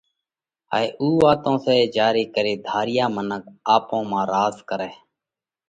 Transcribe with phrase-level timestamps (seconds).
[0.71, 3.43] هائي اُو واتون سئہ جيا ري ڪري ڌاريا منک
[3.75, 4.93] آپون مانه راز ڪرئه